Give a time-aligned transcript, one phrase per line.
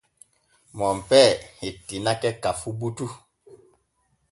[0.77, 1.27] Monpee
[1.59, 3.05] hettinake ka fu butu.